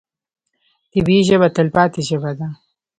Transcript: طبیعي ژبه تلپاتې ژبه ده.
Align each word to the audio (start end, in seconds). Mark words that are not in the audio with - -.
طبیعي 0.91 1.21
ژبه 1.29 1.47
تلپاتې 1.57 2.01
ژبه 2.09 2.31
ده. 2.39 2.47